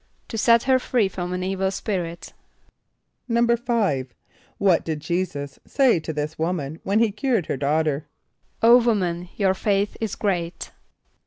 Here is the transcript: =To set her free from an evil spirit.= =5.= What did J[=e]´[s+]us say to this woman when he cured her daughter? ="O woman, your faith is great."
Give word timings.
=To 0.29 0.35
set 0.39 0.63
her 0.63 0.79
free 0.79 1.07
from 1.07 1.31
an 1.31 1.43
evil 1.43 1.69
spirit.= 1.69 2.33
=5.= 3.29 4.07
What 4.57 4.83
did 4.83 4.99
J[=e]´[s+]us 4.99 5.59
say 5.67 5.99
to 5.99 6.11
this 6.11 6.39
woman 6.39 6.79
when 6.81 6.97
he 6.97 7.11
cured 7.11 7.45
her 7.45 7.57
daughter? 7.57 8.07
="O 8.63 8.81
woman, 8.83 9.29
your 9.37 9.53
faith 9.53 9.95
is 10.01 10.15
great." 10.15 10.71